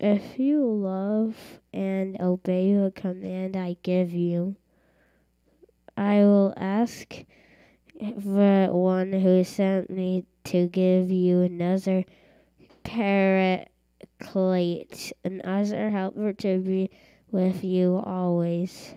[0.00, 1.36] if you love
[1.74, 4.56] and obey the command I give you,
[5.94, 7.14] I will ask
[8.00, 12.06] the one who sent me to give you another
[12.82, 13.68] paraclete,
[15.22, 16.90] another helper to be
[17.30, 18.94] with you always,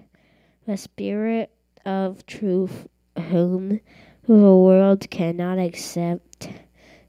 [0.66, 1.52] the Spirit
[1.86, 3.82] of truth, whom
[4.26, 6.48] the world cannot accept,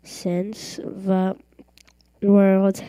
[0.03, 1.37] since the
[2.21, 2.83] world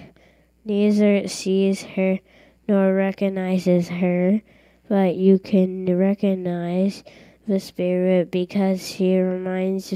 [0.66, 2.20] neither sees her
[2.68, 4.42] nor recognizes her,
[4.90, 7.04] but you can recognize
[7.48, 9.94] the Spirit because He remains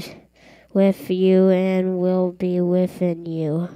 [0.72, 3.68] with you and will be within you.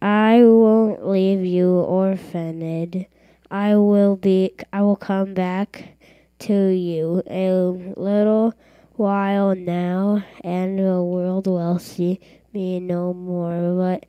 [0.00, 3.06] I won't leave you orphaned.
[3.50, 5.96] I will be I will come back
[6.40, 7.52] to you a
[7.96, 8.54] little
[8.96, 12.18] while now and the world will see
[12.52, 14.06] me no more, but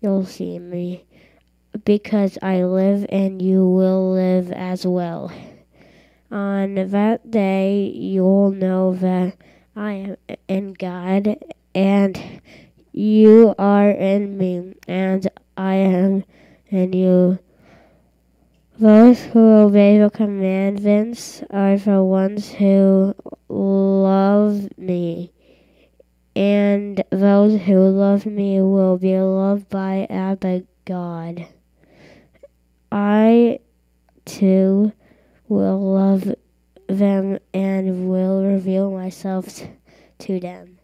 [0.00, 1.05] you'll see me
[1.86, 5.32] because I live and you will live as well.
[6.30, 9.38] On that day, you'll know that
[9.74, 10.16] I am
[10.48, 11.38] in God
[11.74, 12.40] and
[12.92, 16.24] you are in me, and I am
[16.68, 17.38] in you.
[18.78, 23.14] Those who obey the commandments are the ones who
[23.50, 25.30] love me,
[26.34, 31.46] and those who love me will be loved by Abba God.
[32.90, 33.60] I
[34.24, 34.92] too
[35.48, 36.34] will love
[36.88, 39.62] them and will reveal myself
[40.18, 40.78] to them.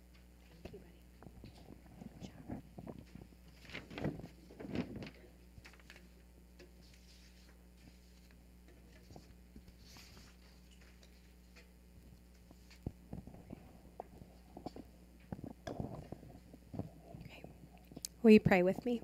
[18.23, 19.03] Will you pray with me?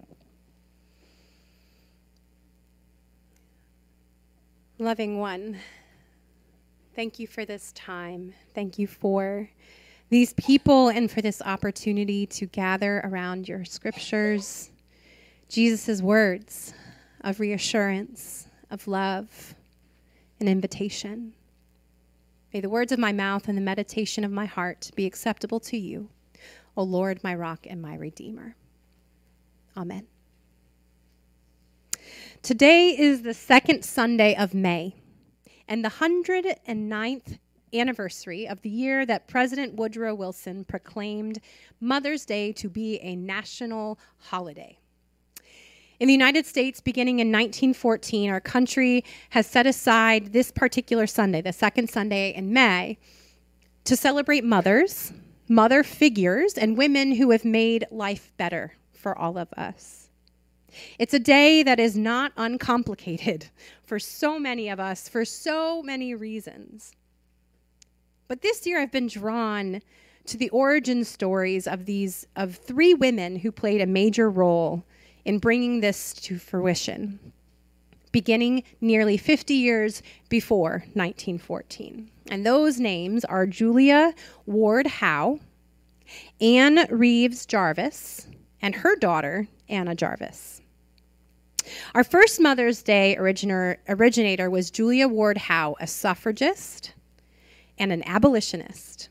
[4.80, 5.58] Loving one,
[6.94, 8.32] thank you for this time.
[8.54, 9.50] Thank you for
[10.08, 14.70] these people and for this opportunity to gather around your scriptures,
[15.48, 16.75] Jesus' words
[17.22, 19.56] of reassurance, of love,
[20.38, 21.32] and invitation.
[22.54, 25.76] May the words of my mouth and the meditation of my heart be acceptable to
[25.76, 26.08] you,
[26.76, 28.54] O Lord, my rock and my redeemer.
[29.76, 30.06] Amen.
[32.43, 34.94] Today is the second Sunday of May
[35.66, 37.38] and the 109th
[37.75, 41.41] anniversary of the year that President Woodrow Wilson proclaimed
[41.81, 44.78] Mother's Day to be a national holiday.
[45.98, 51.43] In the United States, beginning in 1914, our country has set aside this particular Sunday,
[51.43, 52.98] the second Sunday in May,
[53.84, 55.12] to celebrate mothers,
[55.48, 60.07] mother figures, and women who have made life better for all of us.
[60.98, 63.46] It's a day that is not uncomplicated
[63.84, 66.92] for so many of us for so many reasons.
[68.28, 69.80] But this year I've been drawn
[70.26, 74.84] to the origin stories of these of three women who played a major role
[75.24, 77.18] in bringing this to fruition,
[78.12, 82.10] beginning nearly 50 years before 1914.
[82.30, 84.14] And those names are Julia
[84.44, 85.40] Ward Howe,
[86.40, 88.26] Ann Reeves Jarvis,
[88.60, 90.57] and her daughter, Anna Jarvis.
[91.94, 96.94] Our first Mother's Day originator, originator was Julia Ward Howe, a suffragist
[97.78, 99.08] and an abolitionist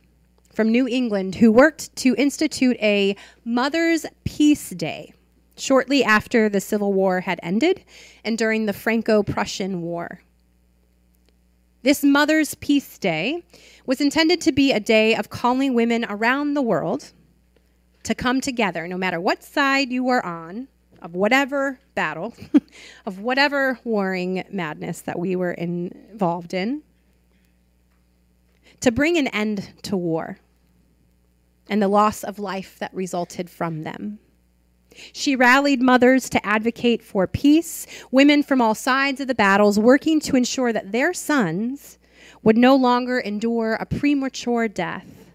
[0.53, 5.13] from New England who worked to institute a Mother's Peace Day
[5.55, 7.83] shortly after the Civil War had ended
[8.23, 10.21] and during the Franco Prussian War.
[11.83, 13.43] This Mother's Peace Day
[13.85, 17.11] was intended to be a day of calling women around the world
[18.03, 20.67] to come together, no matter what side you were on,
[21.01, 22.33] of whatever battle,
[23.05, 26.83] of whatever warring madness that we were involved in,
[28.81, 30.37] to bring an end to war
[31.69, 34.19] and the loss of life that resulted from them.
[35.13, 40.19] She rallied mothers to advocate for peace, women from all sides of the battles working
[40.21, 41.99] to ensure that their sons
[42.41, 45.31] would no longer endure a premature death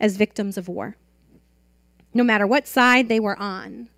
[0.00, 0.96] as victims of war
[2.14, 3.88] no matter what side they were on.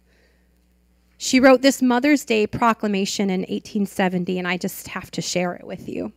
[1.18, 5.66] She wrote this Mother's Day proclamation in 1870, and I just have to share it
[5.66, 6.12] with you.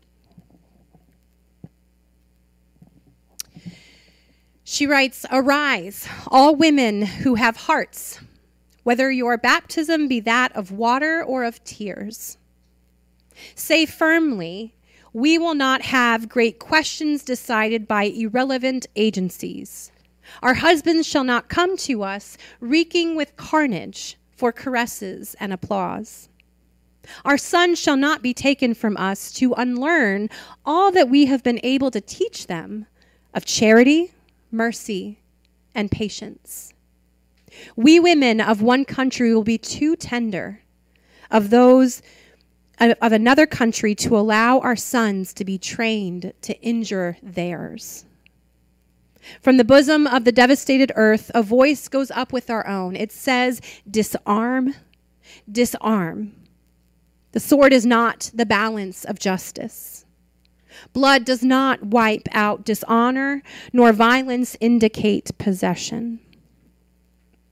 [4.64, 8.20] She writes Arise, all women who have hearts,
[8.84, 12.38] whether your baptism be that of water or of tears.
[13.56, 14.76] Say firmly,
[15.14, 19.92] we will not have great questions decided by irrelevant agencies
[20.42, 26.30] our husbands shall not come to us reeking with carnage for caresses and applause.
[27.26, 30.30] Our sons shall not be taken from us to unlearn
[30.66, 32.86] all that we have been able to teach them
[33.34, 34.14] of charity,
[34.50, 35.20] mercy,
[35.76, 36.74] and patience.
[37.76, 40.62] We women of one country will be too tender
[41.30, 42.02] of those
[42.80, 48.06] of another country to allow our sons to be trained to injure theirs.
[49.42, 52.96] From the bosom of the devastated earth, a voice goes up with our own.
[52.96, 54.76] It says, Disarm,
[55.52, 56.36] disarm.
[57.32, 60.06] The sword is not the balance of justice.
[60.94, 63.44] Blood does not wipe out dishonor,
[63.74, 66.20] nor violence indicate possession.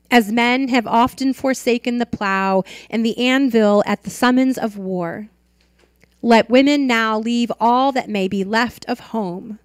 [0.09, 5.29] As men have often forsaken the plow and the anvil at the summons of war,
[6.21, 9.59] let women now leave all that may be left of home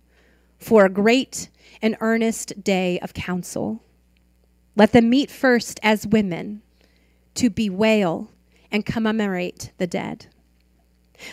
[0.59, 1.49] for a great
[1.83, 3.83] and earnest day of council.
[4.77, 6.63] Let them meet first as women
[7.35, 8.31] to bewail
[8.71, 10.27] and commemorate the dead.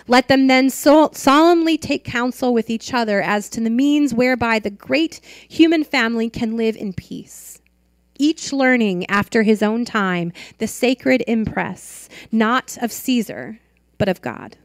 [0.07, 4.59] Let them then sol- solemnly take counsel with each other as to the means whereby
[4.59, 7.61] the great human family can live in peace,
[8.17, 13.59] each learning after his own time the sacred impress, not of Caesar,
[13.97, 14.57] but of God.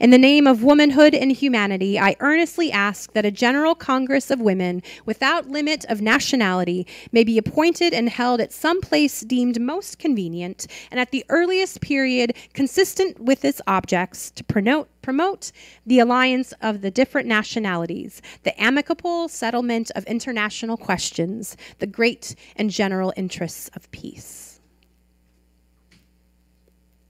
[0.00, 4.40] In the name of womanhood and humanity, I earnestly ask that a General Congress of
[4.40, 9.98] Women, without limit of nationality, may be appointed and held at some place deemed most
[9.98, 15.52] convenient and at the earliest period consistent with its objects to promote, promote
[15.86, 22.70] the alliance of the different nationalities, the amicable settlement of international questions, the great and
[22.70, 24.60] general interests of peace.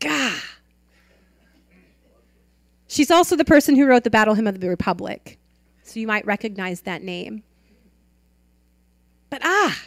[0.00, 0.42] God.
[2.92, 5.38] She's also the person who wrote the Battle Hymn of the Republic.
[5.82, 7.42] So you might recognize that name.
[9.30, 9.82] But ah,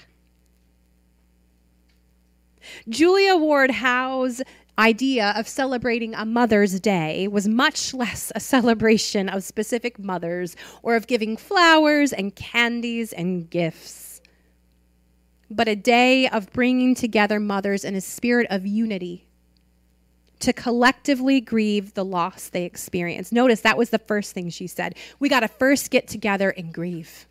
[2.89, 4.41] Julia Ward Howe's
[4.79, 10.95] idea of celebrating a Mother's Day was much less a celebration of specific mothers or
[10.95, 14.19] of giving flowers and candies and gifts,
[15.51, 19.24] but a day of bringing together mothers in a spirit of unity
[20.45, 23.31] to collectively grieve the loss they experience.
[23.31, 24.95] Notice that was the first thing she said.
[25.17, 27.25] We got to first get together and grieve.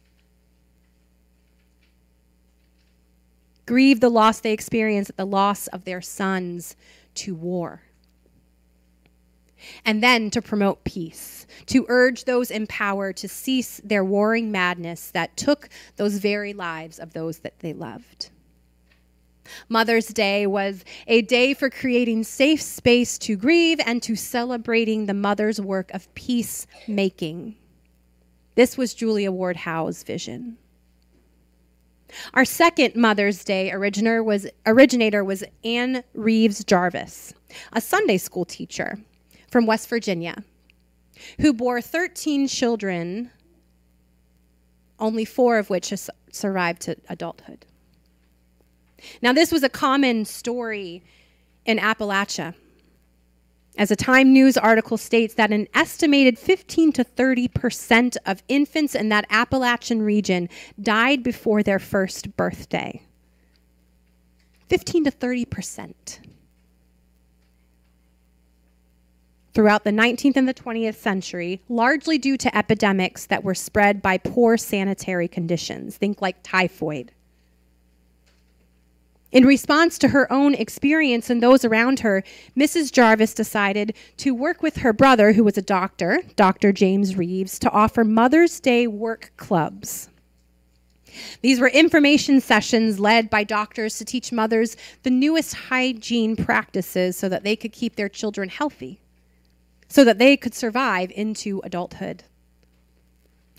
[3.66, 6.74] Grieve the loss they experience at the loss of their sons
[7.14, 7.82] to war.
[9.84, 15.12] And then to promote peace, to urge those in power to cease their warring madness
[15.12, 18.30] that took those very lives of those that they loved.
[19.68, 25.14] Mother's Day was a day for creating safe space to grieve and to celebrating the
[25.14, 27.56] mother's work of peacemaking.
[28.54, 30.58] This was Julia Ward Howe's vision.
[32.34, 37.34] Our second Mother's Day originator was, originator was Ann Reeves Jarvis,
[37.72, 38.98] a Sunday school teacher
[39.50, 40.44] from West Virginia,
[41.40, 43.30] who bore 13 children,
[45.00, 45.92] only four of which
[46.30, 47.66] survived to adulthood.
[49.22, 51.02] Now, this was a common story
[51.64, 52.54] in Appalachia.
[53.76, 58.94] As a Time News article states that an estimated 15 to 30 percent of infants
[58.94, 60.48] in that Appalachian region
[60.80, 63.02] died before their first birthday.
[64.68, 66.20] 15 to 30 percent.
[69.54, 74.18] Throughout the 19th and the 20th century, largely due to epidemics that were spread by
[74.18, 77.12] poor sanitary conditions, think like typhoid.
[79.34, 82.22] In response to her own experience and those around her,
[82.56, 82.92] Mrs.
[82.92, 86.70] Jarvis decided to work with her brother, who was a doctor, Dr.
[86.70, 90.08] James Reeves, to offer Mother's Day work clubs.
[91.42, 97.28] These were information sessions led by doctors to teach mothers the newest hygiene practices so
[97.28, 99.00] that they could keep their children healthy,
[99.88, 102.22] so that they could survive into adulthood.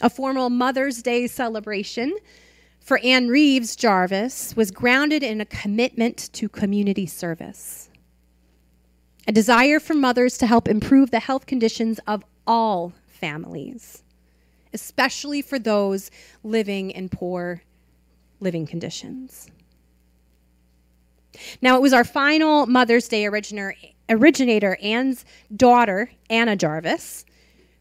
[0.02, 2.16] A formal Mother's Day celebration
[2.86, 7.90] for Ann Reeves Jarvis was grounded in a commitment to community service,
[9.28, 14.04] a desire for mothers to help improve the health conditions of all families,
[14.72, 16.12] especially for those
[16.44, 17.64] living in poor
[18.40, 19.48] living conditions.
[21.64, 23.74] Now, it was our final Mother's Day originator,
[24.10, 25.26] originator Ann's
[25.56, 27.26] daughter, Anna Jarvis,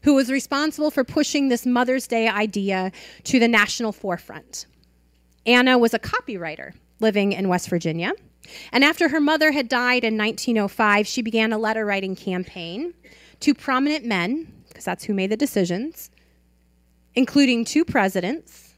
[0.01, 2.91] who was responsible for pushing this Mother's Day idea
[3.25, 4.65] to the national forefront.
[5.45, 8.13] Anna was a copywriter living in West Virginia.
[8.71, 12.93] And after her mother had died in 1905, she began a letter writing campaign
[13.39, 16.09] to prominent men, because that's who made the decisions,
[17.15, 18.75] including two presidents,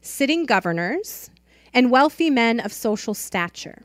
[0.00, 1.30] sitting governors,
[1.74, 3.82] and wealthy men of social stature,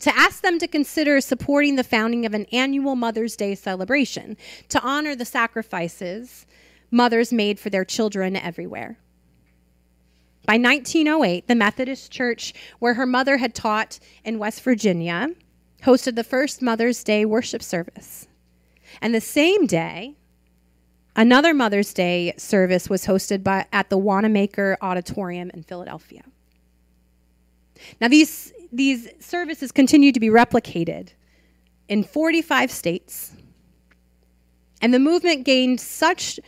[0.00, 4.36] to ask them to consider supporting the founding of an annual Mother's Day celebration
[4.68, 6.46] to honor the sacrifices
[6.90, 8.98] mothers made for their children everywhere.
[10.44, 15.28] By 1908, the Methodist Church, where her mother had taught in West Virginia,
[15.84, 18.26] hosted the first Mother's Day worship service.
[19.00, 20.16] And the same day,
[21.14, 26.22] another Mother's Day service was hosted by, at the Wanamaker Auditorium in Philadelphia.
[28.00, 31.10] Now, these, these services continue to be replicated
[31.88, 33.32] in 45 states,
[34.80, 36.40] and the movement gained such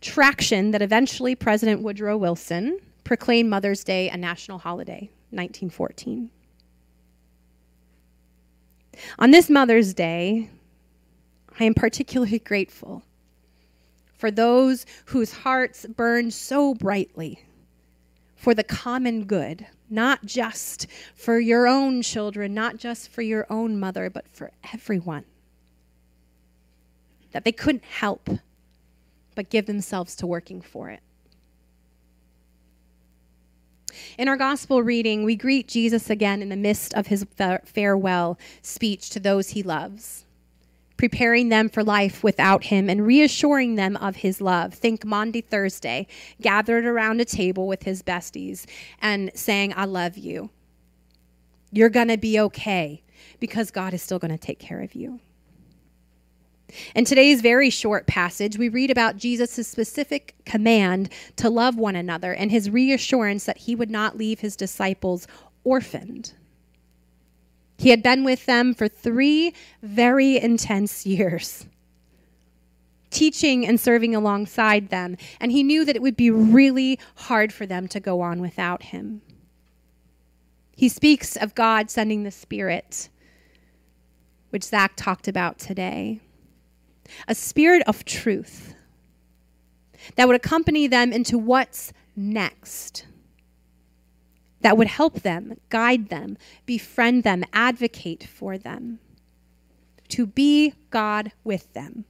[0.00, 6.30] traction that eventually President Woodrow Wilson proclaimed Mother's Day a national holiday, 1914.
[9.18, 10.50] On this Mother's Day,
[11.58, 13.02] I am particularly grateful
[14.16, 17.44] for those whose hearts burn so brightly
[18.36, 23.78] for the common good, not just for your own children, not just for your own
[23.78, 25.24] mother, but for everyone.
[27.32, 28.28] That they couldn't help
[29.34, 31.00] but give themselves to working for it.
[34.18, 37.26] In our gospel reading, we greet Jesus again in the midst of his
[37.64, 40.26] farewell speech to those he loves,
[40.98, 44.74] preparing them for life without him and reassuring them of his love.
[44.74, 46.06] Think Maundy Thursday,
[46.40, 48.66] gathered around a table with his besties
[49.00, 50.50] and saying, I love you.
[51.70, 53.02] You're going to be okay
[53.40, 55.20] because God is still going to take care of you.
[56.94, 62.34] In today's very short passage, we read about Jesus' specific command to love one another
[62.34, 65.26] and his reassurance that he would not leave his disciples
[65.64, 66.32] orphaned.
[67.78, 71.66] He had been with them for three very intense years,
[73.10, 77.66] teaching and serving alongside them, and he knew that it would be really hard for
[77.66, 79.20] them to go on without him.
[80.76, 83.08] He speaks of God sending the Spirit,
[84.50, 86.20] which Zach talked about today
[87.28, 88.74] a spirit of truth
[90.16, 93.06] that would accompany them into what's next,
[94.60, 98.98] that would help them, guide them, befriend them, advocate for them,
[100.08, 102.04] to be God with them.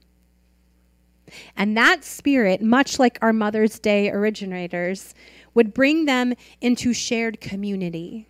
[1.55, 5.15] And that spirit, much like our Mother's Day originators,
[5.53, 8.27] would bring them into shared community.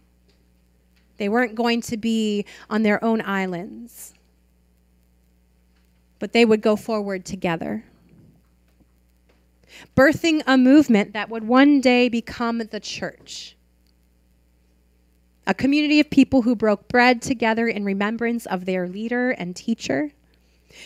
[1.17, 4.13] They weren't going to be on their own islands
[6.23, 7.83] but they would go forward together.
[9.93, 13.57] Birthing a movement that would one day become the church.
[15.45, 20.13] A community of people who broke bread together in remembrance of their leader and teacher,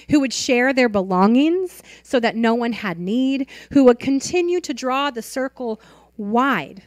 [0.10, 4.74] who would share their belongings so that no one had need, who would continue to
[4.74, 5.80] draw the circle
[6.18, 6.82] wide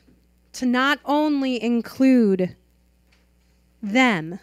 [0.55, 2.57] to not only include
[3.81, 4.41] them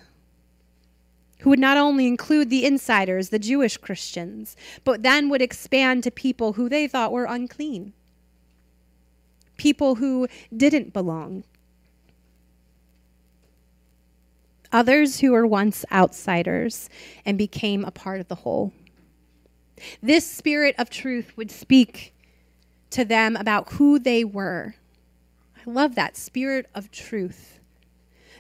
[1.40, 6.12] who would not only include the insiders, the Jewish Christians, but then would expand to
[6.12, 7.94] people who they thought were unclean,
[9.58, 11.44] people who didn't belong,
[14.72, 16.90] others who were once outsiders
[17.26, 18.74] and became a part of the whole.
[20.02, 22.14] This spirit of truth would speak
[22.90, 24.76] to them about who they were.
[25.56, 27.57] I love that spirit of truth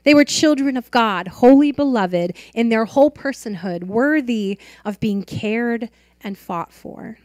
[0.04, 5.89] they were children of God, wholly beloved in their whole personhood, worthy of being cared
[6.22, 7.18] and fought for.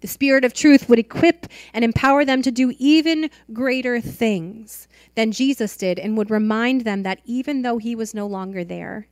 [0.00, 5.32] The Spirit of truth would equip and empower them to do even greater things than
[5.32, 9.08] Jesus did and would remind them that even though he was no longer there,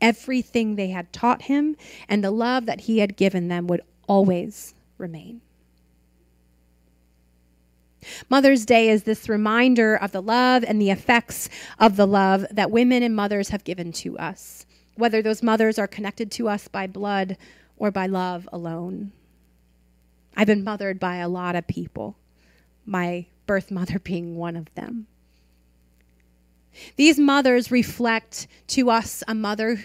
[0.00, 1.76] everything they had taught him
[2.08, 5.40] and the love that he had given them would always remain.
[8.28, 12.70] Mother's Day is this reminder of the love and the effects of the love that
[12.70, 16.86] women and mothers have given to us, whether those mothers are connected to us by
[16.86, 17.36] blood
[17.76, 19.12] or by love alone.
[20.36, 22.16] I've been mothered by a lot of people,
[22.86, 25.06] my birth mother being one of them.
[26.96, 29.84] These mothers reflect to us a mother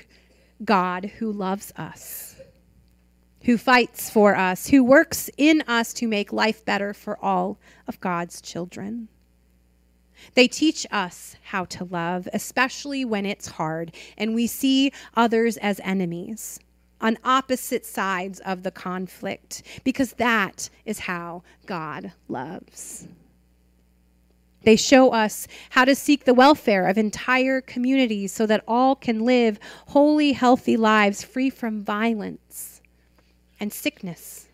[0.64, 2.33] God who loves us
[3.44, 7.58] who fights for us, who works in us to make life better for all
[7.88, 9.08] of God's children.
[10.36, 15.82] They teach us how to love, especially when it's hard and we see others as
[15.84, 16.60] enemies
[17.02, 23.10] on opposite sides of the conflict, because that is how God loves.
[24.62, 29.26] They show us how to seek the welfare of entire communities so that all can
[29.26, 32.73] live holy, healthy lives free from violence
[33.64, 34.50] and sickness.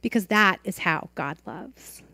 [0.00, 2.04] Because that is how God loves.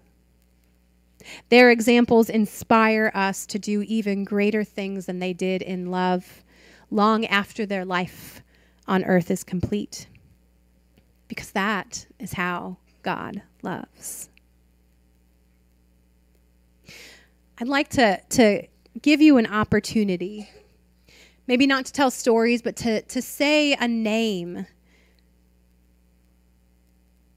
[1.50, 6.42] Their examples inspire us to do even greater things than they did in love
[6.90, 8.40] long after their life
[8.86, 10.06] on earth is complete.
[11.28, 14.30] Because that is how God loves.
[17.58, 18.66] I'd like to, to
[19.02, 20.48] give you an opportunity,
[21.48, 24.66] maybe not to tell stories, but to, to say a name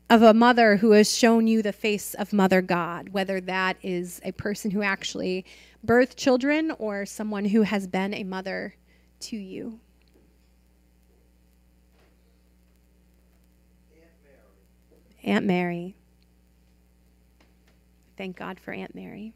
[0.10, 4.20] of a mother who has shown you the face of Mother God, whether that is
[4.26, 5.46] a person who actually
[5.86, 8.76] birthed children or someone who has been a mother
[9.22, 9.80] to you.
[15.24, 15.96] Aunt Mary.
[18.18, 19.34] Thank God for Aunt Mary.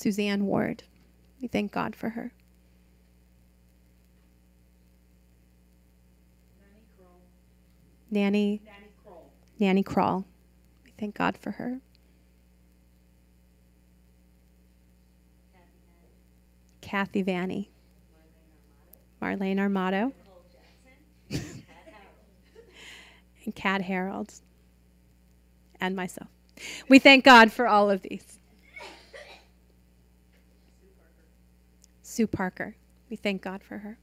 [0.00, 0.84] Suzanne Ward.
[1.42, 2.32] We thank God for her.
[8.10, 8.62] Nanny.
[8.64, 9.30] Nanny Crawl.
[9.58, 10.24] Nanny Crawl.
[10.86, 11.80] We thank God for her.
[16.80, 17.70] Kathy Vanny.
[19.20, 20.12] Marlene Armato.
[23.44, 24.32] and Cat Harold.
[25.78, 26.30] And myself.
[26.88, 28.39] We thank God for all of these.
[32.10, 32.74] Sue Parker.
[33.08, 33.96] We thank God for her.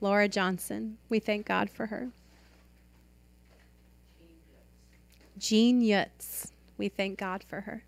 [0.00, 0.96] Laura Johnson.
[1.08, 2.10] We thank God for her.
[5.36, 6.52] Jean Yutz.
[6.76, 7.82] We thank God for her.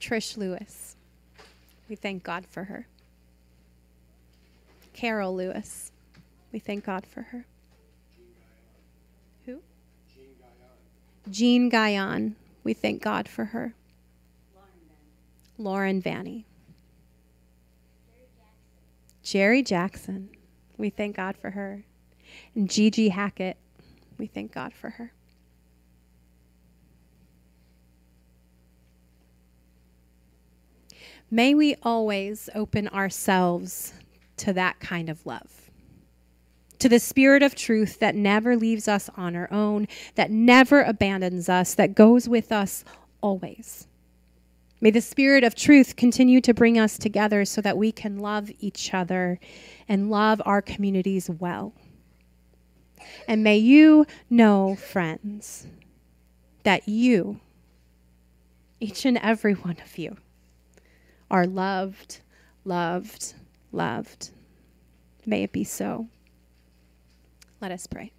[0.00, 0.96] Trish Lewis.
[1.88, 2.88] We thank God for her.
[4.94, 5.92] Carol Lewis.
[6.52, 7.46] We thank God for her.
[11.30, 12.36] Jean Guyon.
[12.64, 13.74] We thank God for her.
[15.58, 16.46] Lauren Vanny.
[19.22, 20.28] Jerry Jackson.
[20.78, 21.84] We thank God for her.
[22.54, 23.56] And Gigi Hackett.
[24.18, 25.12] We thank God for her.
[31.30, 33.94] May we always open ourselves
[34.36, 35.65] to that kind of love,
[36.78, 41.48] to the spirit of truth that never leaves us on our own, that never abandons
[41.48, 42.84] us, that goes with us
[43.20, 43.86] always.
[44.80, 48.50] May the Spirit of truth continue to bring us together so that we can love
[48.60, 49.40] each other
[49.88, 51.72] and love our communities well.
[53.26, 55.66] And may you know, friends,
[56.64, 57.40] that you,
[58.78, 60.16] each and every one of you,
[61.30, 62.20] are loved,
[62.64, 63.34] loved,
[63.72, 64.30] loved.
[65.24, 66.08] May it be so.
[67.60, 68.12] Let us pray.